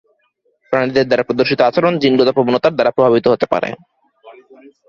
[0.73, 3.69] প্রাণীদের দ্বারা প্রদর্শিত আচরণ জিনগত প্রবণতার দ্বারা প্রভাবিত হতে পারে।